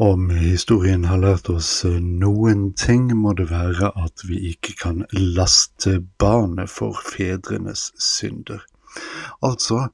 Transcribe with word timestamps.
Om 0.00 0.30
historien 0.30 1.08
har 1.10 1.18
lært 1.18 1.48
oss 1.50 1.82
noen 1.98 2.68
ting, 2.78 3.08
må 3.18 3.32
det 3.34 3.48
være 3.50 3.88
at 3.98 4.22
vi 4.28 4.36
ikke 4.52 4.76
kan 4.78 5.00
laste 5.10 5.96
barnet 6.22 6.70
for 6.70 6.94
fedrenes 7.02 7.88
synder. 7.98 8.62
Altså 9.42 9.88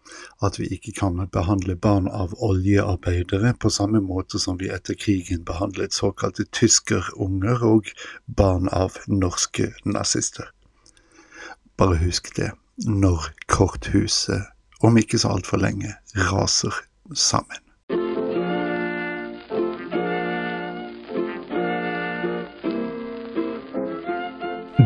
at 0.45 0.61
vi 0.61 0.69
ikke 0.77 0.93
kan 1.01 1.25
behandle 1.33 1.79
barn 1.89 2.11
av 2.13 2.37
oljearbeidere 2.37 3.55
på 3.57 3.73
samme 3.73 4.05
måte 4.05 4.37
som 4.45 4.61
vi 4.61 4.69
etter 4.77 5.01
krigen 5.01 5.41
behandlet 5.49 5.97
såkalte 5.97 6.45
tyskerunger 6.53 7.65
og 7.65 7.89
barn 8.29 8.69
av 8.69 9.01
norske 9.09 9.73
nazister. 9.89 10.53
Bare 11.81 11.97
husk 12.05 12.35
det 12.37 12.53
når 12.85 13.31
korthuset, 13.49 14.53
om 14.85 15.01
ikke 15.01 15.17
så 15.17 15.33
altfor 15.39 15.65
lenge, 15.65 15.97
raser 16.29 16.85
sammen. 17.17 17.64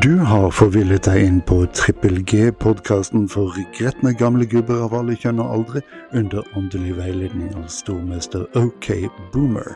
Du 0.03 0.19
har 0.19 0.51
forvillet 0.55 1.09
deg 1.09 1.25
inn 1.27 1.39
på 1.49 1.57
Trippel 1.75 2.21
G-podkasten 2.29 3.25
for 3.33 3.57
gretne 3.75 4.13
gamle 4.15 4.47
gubber 4.47 4.85
av 4.85 4.95
alle 4.95 5.17
kjønn 5.19 5.41
og 5.43 5.55
aldre, 5.57 5.83
under 6.15 6.47
åndelig 6.61 6.93
veiledning 7.01 7.49
av 7.59 7.67
stormester 7.73 8.45
OK 8.61 8.93
Boomer, 9.33 9.75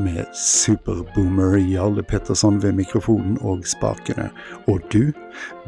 med 0.00 0.24
Superboomer 0.32 1.58
Jarle 1.60 2.06
Petterson 2.06 2.62
ved 2.64 2.78
mikrofonen 2.78 3.36
og 3.42 3.66
spakene. 3.68 4.30
Og 4.72 4.80
du, 4.94 5.10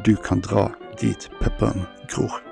du 0.07 0.15
kan 0.25 0.41
dra 0.47 0.71
dit 1.03 1.29
pepperen 1.43 1.85
gror. 2.09 2.50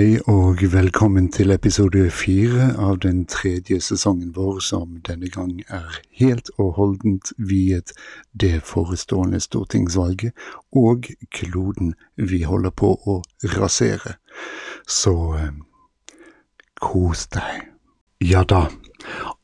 Hei 0.00 0.16
og 0.32 0.62
velkommen 0.72 1.26
til 1.28 1.52
episode 1.52 2.06
fire 2.10 2.70
av 2.80 3.02
den 3.02 3.26
tredje 3.28 3.82
sesongen 3.84 4.30
vår, 4.32 4.62
som 4.64 4.94
denne 5.04 5.28
gang 5.28 5.58
er 5.68 5.98
helt 6.16 6.48
og 6.56 6.70
holdent 6.78 7.34
viet 7.36 7.92
det 8.32 8.62
forestående 8.64 9.42
stortingsvalget 9.44 10.32
og 10.72 11.10
kloden 11.36 11.92
vi 12.16 12.40
holder 12.48 12.72
på 12.72 12.94
å 13.04 13.18
rasere. 13.58 14.16
Så 14.88 15.14
eh, 15.36 15.52
kos 16.80 17.28
deg. 17.36 17.68
Ja 18.24 18.46
da, 18.48 18.70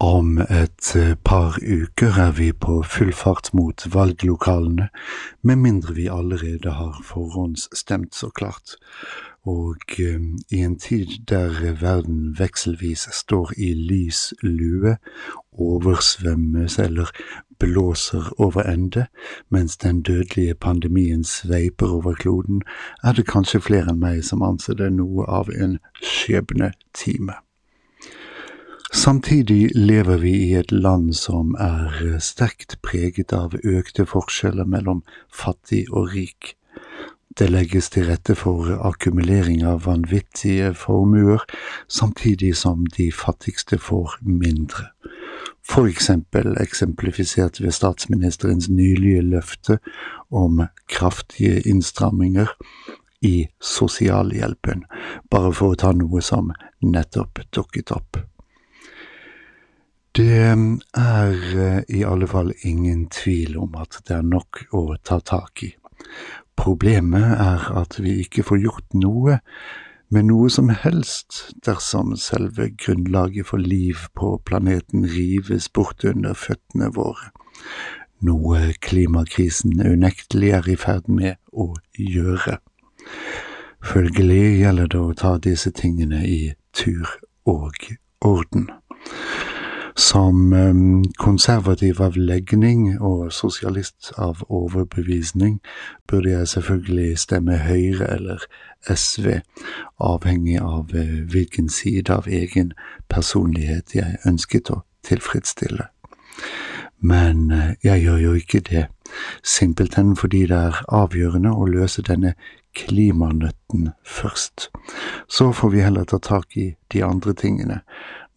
om 0.00 0.38
et 0.40 0.96
eh, 0.96 1.18
par 1.20 1.60
uker 1.60 2.16
er 2.30 2.32
vi 2.40 2.54
på 2.56 2.80
full 2.96 3.12
fart 3.12 3.52
mot 3.52 3.84
valglokalene, 3.92 4.88
med 5.44 5.64
mindre 5.68 6.00
vi 6.00 6.08
allerede 6.08 6.80
har 6.80 7.00
forhåndsstemt, 7.04 8.14
så 8.16 8.32
klart 8.32 8.78
og 9.46 9.76
eh, 9.98 10.20
i 10.50 10.60
en 10.66 10.78
tid 10.78 11.06
der 11.28 11.74
verden 11.80 12.34
vekselvis 12.38 13.08
står 13.12 13.52
i 13.56 13.72
lys 13.74 14.34
lue, 14.42 14.96
oversvømmes 15.52 16.78
eller 16.78 17.10
blåser 17.58 18.32
over 18.40 18.62
ende, 18.62 19.06
mens 19.48 19.76
den 19.76 20.02
dødelige 20.02 20.54
pandemien 20.54 21.24
sveiper 21.24 21.86
over 21.86 22.14
kloden, 22.14 22.62
er 23.04 23.12
det 23.12 23.26
kanskje 23.26 23.60
flere 23.60 23.94
enn 23.94 24.02
meg 24.02 24.24
som 24.24 24.42
anser 24.42 24.76
det 24.76 24.90
noe 24.92 25.24
av 25.24 25.50
en 25.54 25.78
skjebnetime. 26.02 27.38
Samtidig 28.92 29.70
lever 29.74 30.18
vi 30.22 30.34
i 30.48 30.52
et 30.54 30.72
land 30.72 31.14
som 31.14 31.56
er 31.60 32.18
sterkt 32.22 32.78
preget 32.82 33.32
av 33.32 33.56
økte 33.64 34.06
forskjeller 34.06 34.64
mellom 34.64 35.02
fattig 35.32 35.86
og 35.90 36.14
rik 36.14 36.54
det 37.38 37.50
legges 37.50 37.90
til 37.92 38.06
rette 38.08 38.34
for 38.38 38.68
akkumulering 38.88 39.64
av 39.66 39.84
vanvittige 39.86 40.72
formuer, 40.74 41.42
samtidig 41.88 42.54
som 42.56 42.86
de 42.96 43.10
fattigste 43.12 43.78
får 43.78 44.18
mindre. 44.24 44.88
For 45.66 45.88
eksempel 45.90 46.54
eksemplifisert 46.62 47.60
ved 47.60 47.74
statsministerens 47.74 48.68
nylige 48.68 49.22
løfte 49.22 49.78
om 50.30 50.62
kraftige 50.88 51.60
innstramminger 51.68 52.54
i 53.20 53.48
sosialhjelpen, 53.60 54.84
bare 55.30 55.52
for 55.52 55.74
å 55.74 55.80
ta 55.80 55.92
noe 55.96 56.22
som 56.22 56.52
nettopp 56.82 57.42
dukket 57.52 57.92
opp. 57.92 58.20
Det 60.16 60.54
er 60.96 61.82
i 61.92 62.04
alle 62.08 62.28
fall 62.30 62.54
ingen 62.64 63.08
tvil 63.12 63.58
om 63.60 63.74
at 63.76 63.98
det 64.08 64.16
er 64.16 64.24
nok 64.24 64.62
å 64.72 64.86
ta 65.04 65.18
tak 65.20 65.66
i. 65.66 65.74
Problemet 66.56 67.36
er 67.36 67.66
at 67.78 67.98
vi 68.02 68.18
ikke 68.24 68.44
får 68.46 68.62
gjort 68.62 68.96
noe 68.96 69.40
med 70.08 70.28
noe 70.28 70.48
som 70.52 70.70
helst 70.70 71.40
dersom 71.66 72.14
selve 72.20 72.68
grunnlaget 72.78 73.48
for 73.48 73.58
liv 73.58 74.06
på 74.14 74.36
planeten 74.46 75.06
rives 75.10 75.68
bort 75.68 76.04
under 76.06 76.36
føttene 76.38 76.92
våre, 76.94 77.32
noe 78.22 78.70
klimakrisen 78.82 79.80
unektelig 79.82 80.52
er 80.60 80.70
i 80.70 80.78
ferd 80.78 81.10
med 81.10 81.40
å 81.52 81.72
gjøre. 81.98 82.60
Følgelig 83.86 84.60
gjelder 84.62 84.90
det 84.94 85.02
å 85.02 85.14
ta 85.18 85.36
disse 85.42 85.70
tingene 85.74 86.22
i 86.26 86.40
tur 86.74 87.10
og 87.46 87.76
orden. 88.24 88.70
Som 89.96 90.52
ehm, 90.52 91.04
konservativ 91.16 92.02
av 92.02 92.16
legning 92.16 92.98
og 93.00 93.30
sosialist 93.32 94.10
av 94.20 94.42
overbevisning 94.52 95.54
burde 96.08 96.34
jeg 96.34 96.48
selvfølgelig 96.52 97.18
stemme 97.18 97.56
Høyre 97.64 98.10
eller 98.18 98.44
SV, 98.92 99.38
avhengig 99.96 100.58
av 100.60 100.92
eh, 100.92 101.22
hvilken 101.32 101.70
side 101.72 102.12
av 102.12 102.28
egen 102.28 102.74
personlighet 103.08 103.96
jeg 103.96 104.20
ønsket 104.28 104.68
å 104.70 104.82
tilfredsstille. 105.08 105.88
Men 107.00 107.48
eh, 107.50 107.72
jeg 107.80 108.04
gjør 108.04 108.20
jo 108.26 108.34
ikke 108.36 108.60
det, 108.68 108.84
simpelthen 109.42 110.12
fordi 110.16 110.44
det 110.52 110.60
er 110.60 110.84
avgjørende 110.92 111.56
å 111.56 111.70
løse 111.72 112.04
denne 112.04 112.34
klimanøtten 112.76 113.90
først. 114.04 114.68
Så 115.24 115.54
får 115.56 115.72
vi 115.72 115.84
heller 115.88 116.04
ta 116.04 116.20
tak 116.20 116.56
i 116.60 116.74
de 116.92 117.04
andre 117.04 117.32
tingene, 117.32 117.80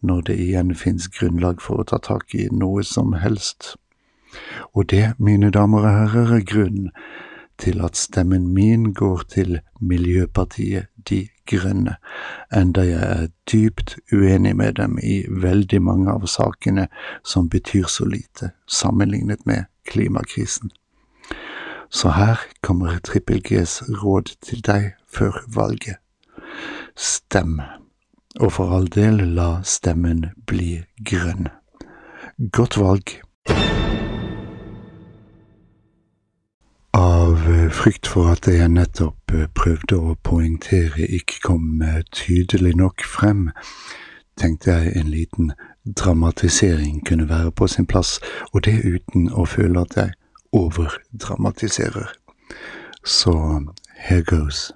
når 0.00 0.20
det 0.28 0.36
igjen 0.40 0.74
finnes 0.74 1.08
grunnlag 1.08 1.60
for 1.62 1.80
å 1.80 1.88
ta 1.88 1.98
tak 2.02 2.34
i 2.34 2.48
noe 2.52 2.84
som 2.84 3.12
helst. 3.20 3.74
Og 4.72 4.90
det, 4.90 5.14
mine 5.18 5.50
damer 5.50 5.84
og 5.84 5.96
herrer, 5.98 6.36
er 6.38 6.46
grunnen 6.46 6.90
til 7.60 7.80
at 7.84 7.96
stemmen 7.96 8.48
min 8.54 8.92
går 8.94 9.22
til 9.28 9.58
Miljøpartiet 9.80 10.86
De 11.08 11.28
Grønne, 11.50 11.96
enda 12.54 12.84
jeg 12.86 13.02
er 13.02 13.26
dypt 13.52 13.96
uenig 14.12 14.54
med 14.56 14.78
dem 14.78 14.98
i 15.02 15.24
veldig 15.28 15.82
mange 15.82 16.12
av 16.12 16.26
sakene 16.26 16.86
som 17.24 17.48
betyr 17.50 17.88
så 17.90 18.06
lite 18.08 18.52
sammenlignet 18.68 19.46
med 19.46 19.66
klimakrisen. 19.90 20.70
Så 21.90 22.14
her 22.14 22.38
kommer 22.62 22.98
Trippel 23.04 23.42
Gs 23.42 23.82
råd 24.02 24.36
til 24.46 24.62
deg 24.62 24.92
før 25.10 25.42
valget. 25.54 25.98
Stem 26.96 27.60
og 28.38 28.52
for 28.52 28.76
all 28.76 28.86
del 28.86 29.22
la 29.34 29.62
stemmen 29.66 30.26
bli 30.46 30.78
grønn. 31.06 31.48
Godt 32.52 32.78
valg. 32.78 33.16
Av 36.94 37.42
frykt 37.70 38.06
for 38.06 38.30
at 38.32 38.44
det 38.46 38.56
jeg 38.58 38.72
nettopp 38.74 39.34
prøvde 39.54 39.98
å 39.98 40.16
poengtere 40.26 41.06
ikke 41.06 41.42
kom 41.44 41.82
tydelig 42.14 42.74
nok 42.78 43.04
frem, 43.06 43.48
tenkte 44.40 44.72
jeg 44.72 44.96
en 44.96 45.12
liten 45.12 45.52
dramatisering 45.84 47.04
kunne 47.06 47.28
være 47.28 47.52
på 47.52 47.66
sin 47.66 47.86
plass, 47.86 48.18
og 48.52 48.64
det 48.64 48.80
uten 48.84 49.30
å 49.32 49.46
føle 49.46 49.80
at 49.80 49.96
jeg 49.96 50.16
overdramatiserer. 50.52 52.12
Så 53.04 53.32
here 53.96 54.22
goes. 54.22 54.72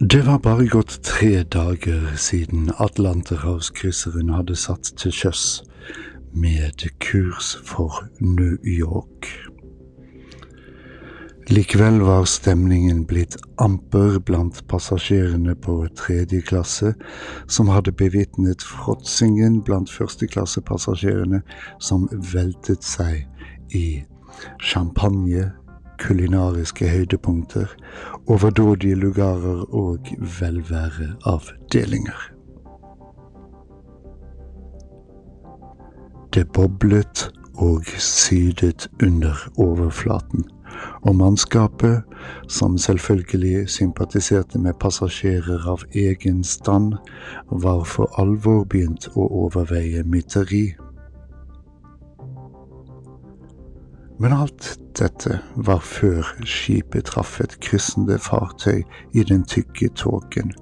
Det 0.00 0.26
var 0.26 0.38
bare 0.38 0.66
gått 0.66 1.02
tre 1.02 1.42
dager 1.42 2.16
siden 2.20 2.68
Atlanterhavskrysseren 2.78 4.28
hadde 4.28 4.52
satt 4.60 4.90
til 5.00 5.14
sjøs 5.16 5.44
med 6.36 6.84
kurs 7.00 7.54
for 7.64 8.02
New 8.20 8.58
York. 8.60 9.30
Likevel 11.48 12.02
var 12.04 12.28
stemningen 12.28 13.06
blitt 13.08 13.38
amper 13.56 14.18
blant 14.20 14.60
passasjerene 14.68 15.56
på 15.64 15.78
tredje 15.96 16.42
klasse, 16.44 16.92
som 17.48 17.72
hadde 17.72 17.96
bevitnet 17.96 18.68
fråtsingen 18.68 19.62
blant 19.64 19.88
førsteklassepassasjerene 19.88 21.40
som 21.80 22.04
veltet 22.34 22.84
seg 22.84 23.24
i 23.72 24.02
champagne, 24.60 25.54
kulinariske 25.98 26.88
høydepunkter, 26.88 27.66
overdådige 28.26 28.94
lugarer 28.94 29.74
og 29.74 29.98
velværeavdelinger. 30.40 32.32
Det 36.34 36.52
boblet 36.52 37.30
og 37.54 37.84
sydet 37.98 38.88
under 39.02 39.34
overflaten, 39.58 40.44
og 41.02 41.16
mannskapet 41.16 42.02
som 42.48 42.78
selvfølgelig 42.78 43.68
sympatiserte 43.70 44.58
med 44.58 44.74
passasjerer 44.80 45.68
av 45.68 45.84
egen 45.94 46.44
stand, 46.44 46.92
var 47.50 47.84
for 47.84 48.20
alvor 48.20 48.64
begynt 48.64 49.08
å 49.14 49.28
overveie 49.46 50.04
mytteri. 50.04 50.74
Men 54.18 54.32
alt 54.32 54.78
dette 54.96 55.40
var 55.56 55.82
før 55.84 56.24
skipet 56.48 57.10
traff 57.10 57.36
et 57.44 57.58
kryssende 57.60 58.16
fartøy 58.22 58.80
i 59.12 59.24
den 59.28 59.44
tykke 59.44 59.90
tåken, 59.92 60.54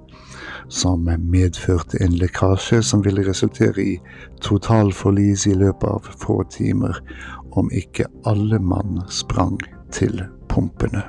som 0.67 1.07
medførte 1.31 2.01
en 2.03 2.17
lekkasje 2.19 2.81
som 2.83 3.05
ville 3.05 3.23
resultere 3.29 3.79
i 3.79 3.95
totalforlis 4.43 5.47
i 5.47 5.55
løpet 5.55 5.87
av 5.87 6.11
få 6.19 6.41
timer, 6.51 6.99
om 7.55 7.71
ikke 7.71 8.09
alle 8.27 8.59
mann 8.59 9.05
sprang 9.07 9.59
til 9.95 10.19
pumpene. 10.51 11.05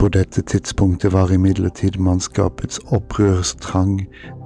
På 0.00 0.08
dette 0.08 0.40
tidspunktet 0.42 1.12
var 1.12 1.28
imidlertid 1.34 1.98
mannskapets 2.00 2.78
opprørstrang 2.88 3.98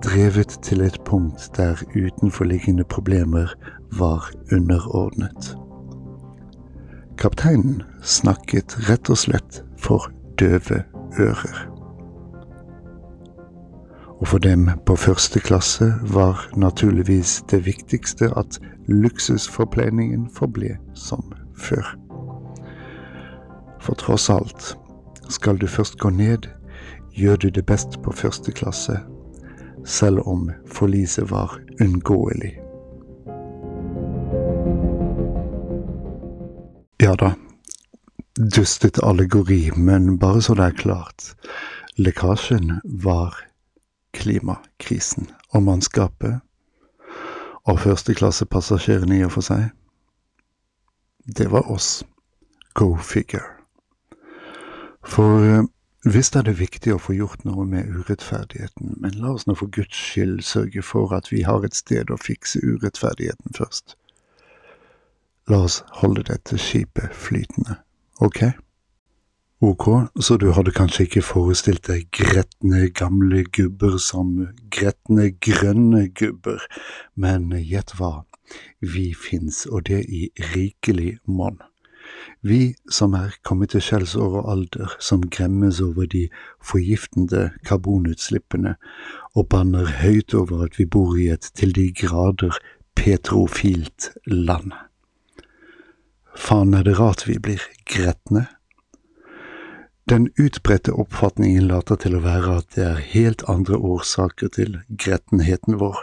drevet 0.02 0.56
til 0.66 0.80
et 0.82 0.96
punkt 1.06 1.46
der 1.56 1.78
utenforliggende 1.94 2.84
problemer 2.84 3.52
var 3.99 4.31
underordnet. 4.52 5.56
Kapteinen 7.19 7.82
snakket 8.02 8.76
rett 8.88 9.11
og 9.11 9.19
slett 9.19 9.62
for 9.79 10.11
døve 10.38 10.82
ører. 11.20 11.70
Og 14.20 14.29
for 14.29 14.38
dem 14.38 14.70
på 14.87 14.96
første 14.96 15.41
klasse 15.41 15.93
var 16.14 16.46
naturligvis 16.56 17.43
det 17.50 17.67
viktigste 17.67 18.31
at 18.37 18.58
luksusforpleiningen 18.88 20.31
forble 20.31 20.79
som 20.94 21.32
før. 21.56 21.94
For 23.81 23.94
tross 23.94 24.31
alt 24.31 24.76
skal 25.29 25.61
du 25.61 25.67
først 25.67 25.99
gå 25.99 26.11
ned, 26.11 26.49
gjør 27.12 27.37
du 27.37 27.49
det 27.49 27.67
best 27.67 28.00
på 28.02 28.12
første 28.12 28.52
klasse, 28.52 28.99
selv 29.85 30.26
om 30.26 30.50
forliset 30.67 31.31
var 31.31 31.61
unngåelig. 31.81 32.63
Ja 37.14 37.19
da, 37.19 37.34
Dustete 38.34 39.05
allegori, 39.06 39.70
men 39.76 40.16
bare 40.19 40.40
så 40.43 40.56
det 40.58 40.64
er 40.64 40.72
klart. 40.81 41.28
Lekkasjen 41.94 42.81
var 43.05 43.37
klimakrisen, 44.19 45.28
og 45.55 45.62
mannskapet 45.62 46.40
og 47.70 47.78
førsteklassepassasjerene 47.84 49.20
i 49.20 49.22
og 49.28 49.31
for 49.37 49.46
seg, 49.46 49.70
det 51.38 51.52
var 51.55 51.70
oss. 51.70 52.02
Go 52.75 52.96
figure. 52.99 53.46
For 55.06 55.46
eh, 55.46 55.62
visst 56.02 56.34
er 56.34 56.50
det 56.50 56.58
viktig 56.58 56.96
å 56.96 57.02
få 57.06 57.14
gjort 57.14 57.46
noe 57.46 57.62
med 57.62 57.94
urettferdigheten, 57.94 58.99
men 58.99 59.20
la 59.22 59.37
oss 59.37 59.46
nå 59.46 59.55
for 59.55 59.70
Guds 59.70 60.02
skyld 60.11 60.43
sørge 60.43 60.82
for 60.82 61.14
at 61.14 61.31
vi 61.31 61.46
har 61.46 61.62
et 61.62 61.78
sted 61.78 62.11
å 62.11 62.19
fikse 62.19 62.58
urettferdigheten 62.58 63.55
først. 63.55 64.00
La 65.50 65.58
oss 65.67 65.82
holde 66.00 66.25
dette 66.25 66.56
skipet 66.56 67.12
flytende, 67.12 67.76
ok? 68.25 68.46
Ok, 69.64 69.85
så 70.20 70.37
du 70.37 70.50
hadde 70.52 70.73
kanskje 70.76 71.05
ikke 71.06 71.23
forestilt 71.25 71.87
deg 71.88 72.06
gretne 72.17 72.87
gamle 72.96 73.44
gubber 73.52 73.99
som 74.02 74.32
gretne 74.73 75.31
grønne 75.44 76.06
gubber, 76.17 76.64
men 77.17 77.52
gjett 77.61 77.94
hva, 77.99 78.25
vi 78.81 79.12
fins, 79.17 79.64
og 79.70 79.87
det 79.88 80.02
i 80.08 80.26
rikelig 80.55 81.19
monn. 81.25 81.61
Vi 82.44 82.75
som 82.93 83.14
er 83.17 83.37
kommet 83.44 83.73
til 83.73 83.85
skjellsår 83.85 84.40
og 84.40 84.50
alder, 84.52 84.97
som 85.00 85.25
gremmes 85.37 85.81
over 85.81 86.08
de 86.08 86.26
forgiftende 86.61 87.50
karbonutslippene 87.64 88.75
og 89.35 89.49
banner 89.49 89.93
høyt 90.00 90.35
over 90.37 90.67
at 90.67 90.81
vi 90.81 90.85
bor 90.85 91.17
i 91.17 91.31
et 91.32 91.52
til 91.56 91.73
de 91.76 91.90
grader 92.05 92.58
petrofilt 92.97 94.11
land. 94.26 94.73
Faen 96.34 96.75
er 96.75 96.84
det 96.84 96.98
rart 96.98 97.28
vi 97.28 97.38
blir 97.38 97.62
gretne? 97.86 98.48
Den 100.08 100.26
utbredte 100.36 100.92
oppfatningen 100.92 101.64
later 101.70 101.96
til 101.96 102.19
å 102.19 102.20
være 102.20 102.58
at 102.58 102.75
det 102.76 102.82
er 102.84 103.04
helt 103.14 103.44
andre 103.48 103.78
årsaker 103.78 104.50
til 104.52 104.75
grettenheten 104.90 105.78
vår, 105.81 106.02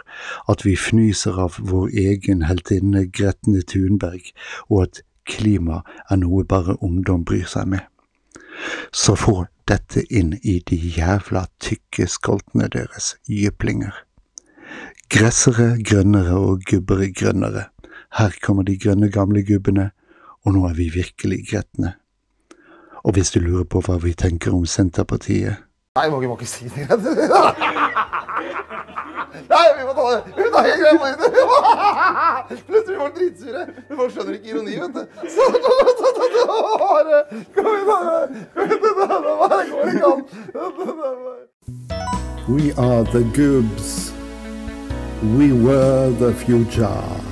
at 0.50 0.64
vi 0.66 0.74
fnyser 0.74 1.38
av 1.38 1.60
vår 1.70 1.92
egen 2.02 2.42
heltinne 2.48 3.04
Gretne 3.14 3.62
Thunberg, 3.62 4.32
og 4.66 4.88
at 4.88 5.02
klima 5.28 5.84
er 6.10 6.18
noe 6.24 6.42
bare 6.42 6.74
ungdom 6.82 7.22
bryr 7.28 7.46
seg 7.46 7.70
med. 7.76 7.86
Så 8.90 9.14
få 9.14 9.44
dette 9.70 10.02
inn 10.10 10.34
i 10.42 10.58
de 10.66 10.80
jævla 10.96 11.46
tykke 11.62 12.08
skoltene 12.10 12.66
deres, 12.74 13.14
jyplinger. 13.30 13.94
Gressere 15.12 15.76
grønnere 15.78 16.34
og 16.40 16.66
gubbere 16.66 17.12
grønnere. 17.14 17.68
Her 18.18 18.34
kommer 18.42 18.66
de 18.66 18.74
grønne 18.82 19.14
gamle 19.14 19.46
gubbene, 19.46 19.92
og 20.44 20.54
nå 20.56 20.64
er 20.68 20.74
vi 20.78 20.90
virkelig 20.94 21.40
gretne. 21.50 21.94
Og 23.02 23.12
hvis 23.16 23.30
du 23.34 23.40
lurer 23.40 23.64
på 23.64 23.80
hva 23.82 23.96
vi 24.02 24.12
tenker 24.14 24.54
om 24.54 24.66
Senterpartiet 24.66 25.54
Nei, 25.92 26.08
må, 26.08 26.20
må 26.24 26.36
ikke 26.38 26.46
si 26.48 26.70
det. 26.72 26.86
Nei, 29.52 29.66
vi 29.76 29.82
må 29.84 29.92
ta 29.96 30.04
det! 30.08 30.20
Vi 30.36 30.42
må 30.44 30.50
ta 30.54 30.60
hele 30.64 30.78
greia 30.80 30.96
på 31.00 31.06
nytt! 31.10 31.20
Plutselig 32.68 32.86
blir 32.86 32.98
folk 33.02 33.14
dritsure. 33.18 33.62
Men 33.88 33.94
folk 33.98 34.10
skjønner 34.14 34.32
ikke 34.38 34.48
ironi, 34.54 34.74
vet 34.80 34.94
du. 34.96 35.02
Så 35.34 35.42
bare 36.92 37.18
Kom 37.56 37.66
igjen, 37.72 37.88
da! 37.90 37.96
Det 38.56 38.76
går 38.80 38.94
ikke 39.92 40.06
an. 40.12 40.20
We 42.48 42.72
are 42.72 43.04
the 43.12 43.24
goobs. 43.36 44.12
We 45.36 45.52
were 45.52 46.10
the 46.18 46.32
future. 46.34 47.31